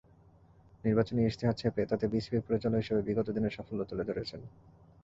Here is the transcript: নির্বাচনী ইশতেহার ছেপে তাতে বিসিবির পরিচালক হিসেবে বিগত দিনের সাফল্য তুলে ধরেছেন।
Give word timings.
নির্বাচনী 0.83 1.21
ইশতেহার 1.23 1.59
ছেপে 1.61 1.81
তাতে 1.85 2.05
বিসিবির 2.07 2.45
পরিচালক 2.47 2.79
হিসেবে 2.81 3.01
বিগত 3.01 3.27
দিনের 3.29 3.55
সাফল্য 3.55 3.81
তুলে 3.89 4.03
ধরেছেন। 4.09 4.41